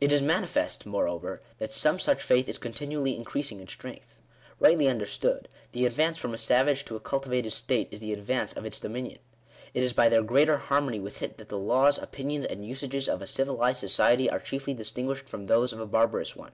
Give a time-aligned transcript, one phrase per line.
[0.00, 4.18] It is manifest, moreover, that some such faith is continually increasing in strength.
[4.58, 8.64] Rightly understood, the advance from a savage to a cultivated state is the advance of
[8.66, 9.20] its dominion.
[9.74, 13.22] It is by their greater harmony with it that the laws, opinions, and usages of
[13.22, 16.50] a civilized society are chiefly distinguished from those of a barbarous one.